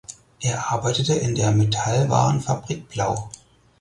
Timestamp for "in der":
1.13-1.51